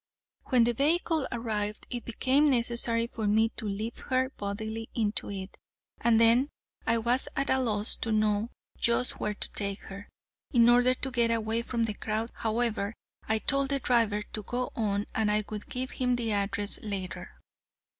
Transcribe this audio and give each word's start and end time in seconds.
When 0.45 0.63
the 0.63 0.73
vehicle 0.73 1.27
arrived 1.31 1.85
it 1.91 2.05
became 2.05 2.49
necessary 2.49 3.05
for 3.05 3.27
me 3.27 3.49
to 3.49 3.67
lift 3.69 3.99
her 4.09 4.31
bodily 4.31 4.89
into 4.95 5.29
it, 5.29 5.55
and 5.99 6.19
then 6.19 6.49
I 6.87 6.97
was 6.97 7.27
at 7.35 7.51
a 7.51 7.59
loss 7.59 7.97
to 7.97 8.11
know 8.11 8.49
just 8.79 9.19
where 9.19 9.35
to 9.35 9.51
take 9.51 9.81
her. 9.81 10.09
In 10.53 10.69
order 10.69 10.95
to 10.95 11.11
get 11.11 11.29
away 11.29 11.61
from 11.61 11.83
the 11.83 11.93
crowd, 11.93 12.31
however, 12.33 12.95
I 13.29 13.37
told 13.37 13.69
the 13.69 13.79
driver 13.79 14.23
to 14.23 14.41
go 14.41 14.71
on 14.75 15.05
and 15.13 15.31
I 15.31 15.43
would 15.51 15.67
give 15.69 15.91
him 15.91 16.15
the 16.15 16.31
address 16.31 16.79
later. 16.81 17.35